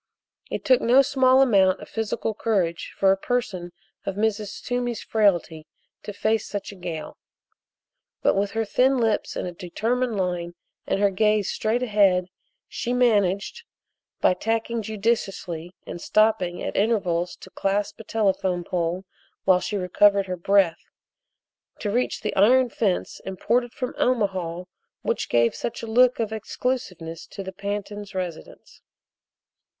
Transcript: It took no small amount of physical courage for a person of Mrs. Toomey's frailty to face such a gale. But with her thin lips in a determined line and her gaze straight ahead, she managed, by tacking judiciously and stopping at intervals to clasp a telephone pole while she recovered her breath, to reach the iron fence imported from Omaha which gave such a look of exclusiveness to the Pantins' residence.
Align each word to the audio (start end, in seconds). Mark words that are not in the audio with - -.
It 0.49 0.65
took 0.65 0.81
no 0.81 1.03
small 1.03 1.43
amount 1.43 1.79
of 1.79 1.87
physical 1.87 2.33
courage 2.33 2.91
for 2.97 3.11
a 3.11 3.15
person 3.17 3.71
of 4.03 4.15
Mrs. 4.15 4.59
Toomey's 4.63 5.03
frailty 5.03 5.67
to 6.01 6.11
face 6.11 6.47
such 6.47 6.71
a 6.71 6.75
gale. 6.75 7.19
But 8.23 8.33
with 8.33 8.53
her 8.53 8.65
thin 8.65 8.97
lips 8.97 9.35
in 9.35 9.45
a 9.45 9.51
determined 9.51 10.17
line 10.17 10.55
and 10.87 10.99
her 10.99 11.11
gaze 11.11 11.51
straight 11.51 11.83
ahead, 11.83 12.29
she 12.67 12.93
managed, 12.93 13.63
by 14.21 14.33
tacking 14.33 14.81
judiciously 14.81 15.75
and 15.85 16.01
stopping 16.01 16.63
at 16.63 16.75
intervals 16.75 17.35
to 17.35 17.51
clasp 17.51 17.99
a 17.99 18.03
telephone 18.03 18.63
pole 18.63 19.05
while 19.43 19.59
she 19.59 19.77
recovered 19.77 20.25
her 20.25 20.35
breath, 20.35 20.81
to 21.77 21.91
reach 21.91 22.21
the 22.21 22.35
iron 22.35 22.69
fence 22.69 23.19
imported 23.23 23.71
from 23.71 23.93
Omaha 23.99 24.63
which 25.03 25.29
gave 25.29 25.53
such 25.53 25.83
a 25.83 25.85
look 25.85 26.19
of 26.19 26.33
exclusiveness 26.33 27.27
to 27.27 27.43
the 27.43 27.53
Pantins' 27.53 28.15
residence. 28.15 28.81